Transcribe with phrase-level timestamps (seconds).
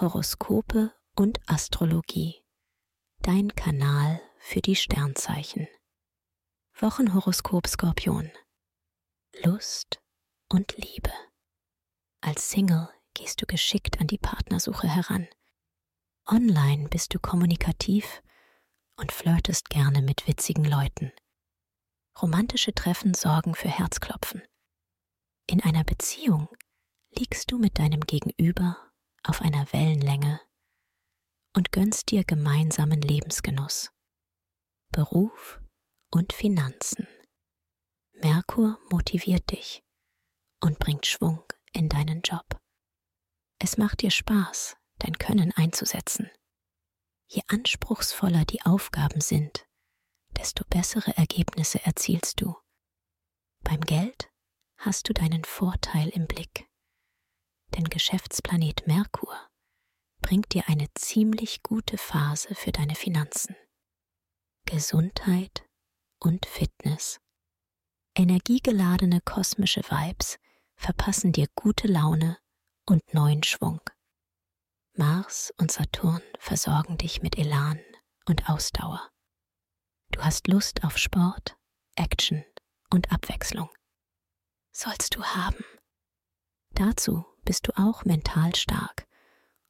[0.00, 2.44] Horoskope und Astrologie.
[3.20, 5.66] Dein Kanal für die Sternzeichen.
[6.78, 8.30] Wochenhoroskop Skorpion.
[9.42, 10.00] Lust
[10.48, 11.10] und Liebe.
[12.20, 15.26] Als Single gehst du geschickt an die Partnersuche heran.
[16.28, 18.22] Online bist du kommunikativ
[18.94, 21.10] und flirtest gerne mit witzigen Leuten.
[22.22, 24.42] Romantische Treffen sorgen für Herzklopfen.
[25.48, 26.46] In einer Beziehung
[27.10, 28.87] liegst du mit deinem Gegenüber
[29.28, 30.40] auf einer Wellenlänge
[31.54, 33.92] und gönnst dir gemeinsamen Lebensgenuss.
[34.90, 35.60] Beruf
[36.10, 37.06] und Finanzen.
[38.12, 39.84] Merkur motiviert dich
[40.60, 42.58] und bringt Schwung in deinen Job.
[43.58, 46.30] Es macht dir Spaß, dein Können einzusetzen.
[47.26, 49.66] Je anspruchsvoller die Aufgaben sind,
[50.36, 52.56] desto bessere Ergebnisse erzielst du.
[53.62, 54.30] Beim Geld
[54.78, 56.67] hast du deinen Vorteil im Blick.
[57.78, 59.38] Denn Geschäftsplanet Merkur
[60.20, 63.54] bringt dir eine ziemlich gute Phase für deine Finanzen.
[64.64, 65.64] Gesundheit
[66.18, 67.20] und Fitness.
[68.16, 70.40] Energiegeladene kosmische Vibes
[70.74, 72.38] verpassen dir gute Laune
[72.84, 73.80] und neuen Schwung.
[74.94, 77.78] Mars und Saturn versorgen dich mit Elan
[78.26, 79.08] und Ausdauer.
[80.10, 81.56] Du hast Lust auf Sport,
[81.94, 82.44] Action
[82.90, 83.70] und Abwechslung.
[84.72, 85.64] Sollst du haben.
[86.78, 89.08] Dazu bist du auch mental stark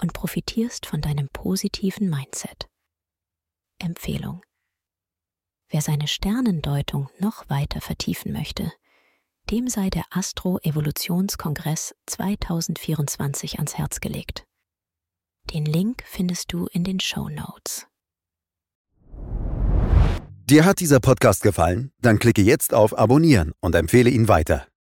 [0.00, 2.68] und profitierst von deinem positiven Mindset.
[3.80, 4.40] Empfehlung.
[5.68, 8.72] Wer seine Sternendeutung noch weiter vertiefen möchte,
[9.50, 14.46] dem sei der Astro-Evolutionskongress 2024 ans Herz gelegt.
[15.52, 17.88] Den Link findest du in den Show Notes.
[20.44, 21.90] Dir hat dieser Podcast gefallen?
[22.00, 24.68] Dann klicke jetzt auf Abonnieren und empfehle ihn weiter.